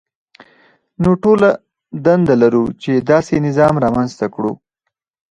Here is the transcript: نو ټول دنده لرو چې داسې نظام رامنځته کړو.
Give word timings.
نو 1.01 1.11
ټول 1.23 1.39
دنده 2.05 2.33
لرو 2.43 2.63
چې 2.81 2.91
داسې 3.11 3.33
نظام 3.47 3.73
رامنځته 3.85 4.25
کړو. 4.35 4.51